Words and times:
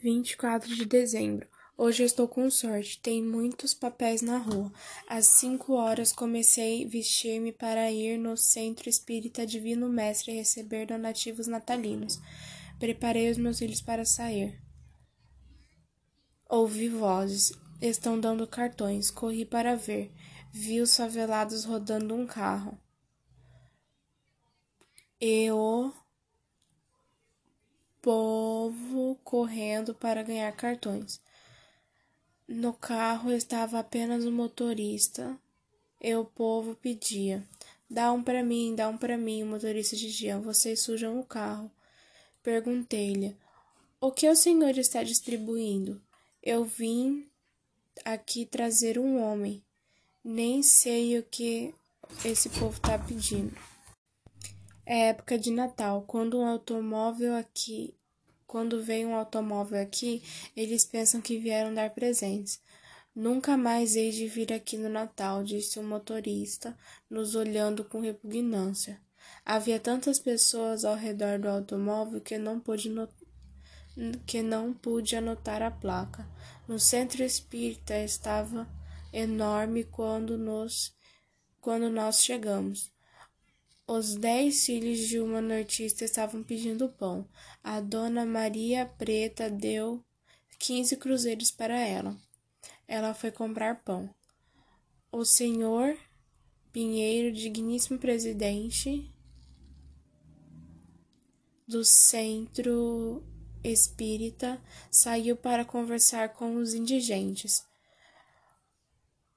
24 0.00 0.74
de 0.76 0.84
dezembro. 0.84 1.48
Hoje 1.76 2.04
estou 2.04 2.28
com 2.28 2.48
sorte, 2.50 3.00
tem 3.00 3.22
muitos 3.22 3.74
papéis 3.74 4.22
na 4.22 4.38
rua. 4.38 4.72
Às 5.08 5.26
cinco 5.26 5.74
horas 5.74 6.12
comecei 6.12 6.84
a 6.84 6.88
vestir-me 6.88 7.52
para 7.52 7.90
ir 7.90 8.16
no 8.16 8.36
Centro 8.36 8.88
Espírita 8.88 9.44
Divino 9.44 9.88
Mestre 9.88 10.32
receber 10.32 10.86
donativos 10.86 11.48
natalinos. 11.48 12.20
Preparei 12.78 13.30
os 13.30 13.38
meus 13.38 13.58
filhos 13.58 13.80
para 13.80 14.04
sair. 14.04 14.60
Ouvi 16.48 16.88
vozes. 16.88 17.52
Estão 17.80 18.18
dando 18.20 18.46
cartões. 18.46 19.10
Corri 19.10 19.44
para 19.44 19.74
ver. 19.74 20.12
Vi 20.52 20.80
os 20.80 20.96
favelados 20.96 21.64
rodando 21.64 22.14
um 22.14 22.26
carro. 22.26 22.78
Eu 25.20 25.92
povo 28.08 29.20
correndo 29.22 29.94
para 29.94 30.22
ganhar 30.22 30.50
cartões. 30.52 31.20
No 32.48 32.72
carro 32.72 33.30
estava 33.30 33.78
apenas 33.78 34.24
o 34.24 34.32
motorista 34.32 35.38
e 36.00 36.14
o 36.14 36.24
povo 36.24 36.74
pedia: 36.74 37.46
Dá 37.90 38.10
um 38.10 38.22
para 38.22 38.42
mim, 38.42 38.74
dá 38.74 38.88
um 38.88 38.96
para 38.96 39.18
mim. 39.18 39.42
O 39.42 39.46
motorista 39.46 39.94
dizia: 39.94 40.38
Vocês 40.38 40.80
sujam 40.80 41.20
o 41.20 41.22
carro. 41.22 41.70
Perguntei-lhe: 42.42 43.36
O 44.00 44.10
que 44.10 44.26
o 44.26 44.34
senhor 44.34 44.78
está 44.78 45.02
distribuindo? 45.02 46.00
Eu 46.42 46.64
vim 46.64 47.28
aqui 48.06 48.46
trazer 48.46 48.98
um 48.98 49.22
homem. 49.22 49.62
Nem 50.24 50.62
sei 50.62 51.18
o 51.18 51.22
que 51.24 51.74
esse 52.24 52.48
povo 52.48 52.78
está 52.78 52.98
pedindo. 52.98 53.54
É 54.86 55.08
época 55.08 55.38
de 55.38 55.50
Natal. 55.50 56.06
Quando 56.08 56.38
um 56.38 56.46
automóvel 56.46 57.36
aqui 57.36 57.97
quando 58.48 58.82
vem 58.82 59.04
um 59.04 59.14
automóvel 59.14 59.80
aqui, 59.80 60.22
eles 60.56 60.82
pensam 60.82 61.20
que 61.20 61.38
vieram 61.38 61.72
dar 61.74 61.90
presentes. 61.90 62.60
Nunca 63.14 63.58
mais 63.58 63.94
hei 63.94 64.10
de 64.10 64.26
vir 64.26 64.52
aqui 64.52 64.78
no 64.78 64.88
Natal, 64.88 65.44
disse 65.44 65.78
o 65.78 65.82
motorista, 65.82 66.74
nos 67.10 67.34
olhando 67.34 67.84
com 67.84 68.00
repugnância. 68.00 68.98
Havia 69.44 69.78
tantas 69.78 70.18
pessoas 70.18 70.82
ao 70.84 70.96
redor 70.96 71.38
do 71.38 71.48
automóvel 71.48 72.22
que 72.22 72.38
não 72.38 72.58
pude, 72.58 72.90
que 74.24 74.40
não 74.40 74.72
pude 74.72 75.14
anotar 75.14 75.60
a 75.60 75.70
placa. 75.70 76.26
No 76.66 76.80
centro 76.80 77.22
espírita 77.22 77.98
estava 77.98 78.66
enorme 79.12 79.84
quando, 79.84 80.38
nos... 80.38 80.94
quando 81.60 81.90
nós 81.90 82.24
chegamos. 82.24 82.90
Os 83.90 84.16
dez 84.16 84.66
filhos 84.66 84.98
de 84.98 85.18
uma 85.18 85.40
nortista 85.40 86.04
estavam 86.04 86.42
pedindo 86.42 86.90
pão. 86.90 87.26
A 87.64 87.80
dona 87.80 88.26
Maria 88.26 88.84
Preta 88.84 89.48
deu 89.48 90.04
quinze 90.58 90.94
cruzeiros 90.94 91.50
para 91.50 91.80
ela. 91.80 92.14
Ela 92.86 93.14
foi 93.14 93.30
comprar 93.30 93.82
pão. 93.82 94.14
O 95.10 95.24
senhor 95.24 95.96
Pinheiro, 96.70 97.34
digníssimo 97.34 97.98
presidente 97.98 99.10
do 101.66 101.82
centro 101.82 103.24
espírita, 103.64 104.62
saiu 104.90 105.34
para 105.34 105.64
conversar 105.64 106.34
com 106.34 106.56
os 106.56 106.74
indigentes. 106.74 107.64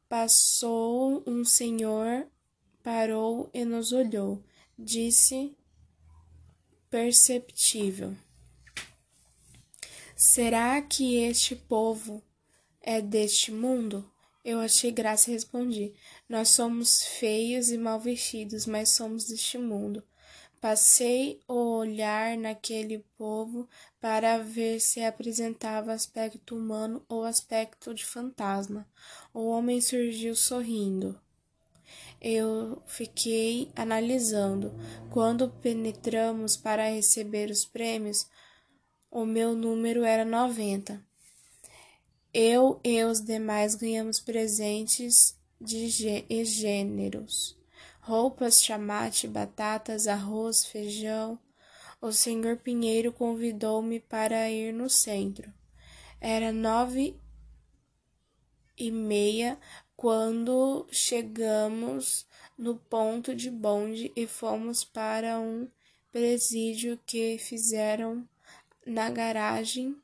Passou 0.10 1.24
um 1.26 1.46
senhor 1.46 2.30
parou 2.84 3.50
e 3.54 3.64
nos 3.64 3.92
olhou. 3.92 4.44
Disse 4.78 5.56
perceptível: 6.90 8.16
Será 10.16 10.82
que 10.82 11.18
este 11.18 11.56
povo 11.56 12.22
é 12.82 13.02
deste 13.02 13.52
mundo? 13.52 14.10
Eu 14.44 14.60
achei 14.60 14.92
graça 14.92 15.30
e 15.30 15.34
respondi: 15.34 15.94
Nós 16.28 16.50
somos 16.50 17.04
feios 17.04 17.70
e 17.70 17.78
mal 17.78 18.00
vestidos, 18.00 18.66
mas 18.66 18.90
somos 18.90 19.26
deste 19.26 19.58
mundo. 19.58 20.04
Passei 20.60 21.40
o 21.48 21.78
olhar 21.78 22.38
naquele 22.38 23.00
povo 23.18 23.68
para 24.00 24.38
ver 24.38 24.80
se 24.80 25.02
apresentava 25.02 25.92
aspecto 25.92 26.56
humano 26.56 27.04
ou 27.10 27.24
aspecto 27.24 27.94
de 27.94 28.06
fantasma. 28.06 28.88
O 29.34 29.48
homem 29.48 29.82
surgiu 29.82 30.36
sorrindo 30.36 31.20
eu 32.22 32.82
fiquei 32.86 33.72
analisando. 33.76 34.74
Quando 35.10 35.50
penetramos 35.50 36.56
para 36.56 36.90
receber 36.90 37.50
os 37.50 37.66
prêmios, 37.66 38.28
o 39.10 39.26
meu 39.26 39.56
número 39.56 40.04
era 40.04 40.24
90. 40.24 41.04
Eu 42.34 42.80
e 42.84 43.04
os 43.04 43.20
demais 43.20 43.76
ganhamos 43.76 44.20
presentes 44.20 45.36
de 45.60 45.90
gêneros: 46.46 47.58
roupas, 48.00 48.64
chamate, 48.64 49.28
batatas, 49.28 50.08
arroz, 50.08 50.64
feijão. 50.64 51.40
O 52.00 52.12
senhor 52.12 52.58
Pinheiro 52.58 53.12
convidou-me 53.12 54.00
para 54.00 54.50
ir 54.50 54.74
no 54.74 54.90
centro. 54.90 55.54
Era 56.20 56.52
nove 56.52 57.20
e 58.78 58.90
meia 58.90 59.60
quando 60.02 60.88
chegamos 60.92 62.26
no 62.58 62.76
ponto 62.76 63.36
de 63.36 63.52
bonde 63.52 64.12
e 64.16 64.26
fomos 64.26 64.84
para 64.84 65.40
um 65.40 65.68
presídio 66.12 67.00
que 67.06 67.38
fizeram 67.38 68.28
na 68.84 69.12
garagem 69.12 69.96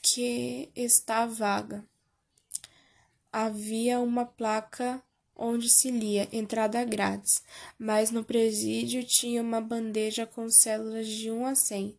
que 0.00 0.70
está 0.74 1.26
vaga. 1.26 1.84
Havia 3.30 4.00
uma 4.00 4.24
placa 4.24 5.02
onde 5.36 5.68
se 5.68 5.90
lia 5.90 6.26
entrada 6.32 6.82
grátis, 6.86 7.42
mas 7.78 8.10
no 8.10 8.24
presídio 8.24 9.04
tinha 9.04 9.42
uma 9.42 9.60
bandeja 9.60 10.24
com 10.24 10.48
células 10.48 11.06
de 11.06 11.30
1 11.30 11.44
a 11.44 11.54
100. 11.54 11.98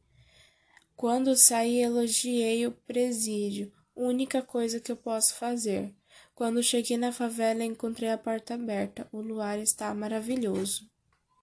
Quando 0.96 1.38
saí, 1.38 1.78
elogiei 1.78 2.66
o 2.66 2.72
presídio, 2.72 3.72
única 3.96 4.42
coisa 4.42 4.80
que 4.80 4.92
eu 4.92 4.98
posso 4.98 5.36
fazer. 5.36 5.94
Quando 6.35 6.63
cheguei 6.63 6.97
na 6.97 7.12
favela, 7.12 7.63
encontrei 7.63 8.09
a 8.09 8.18
porta 8.18 8.53
aberta. 8.53 9.07
O 9.12 9.22
luar 9.22 9.59
está 9.59 9.94
maravilhoso. 9.94 10.90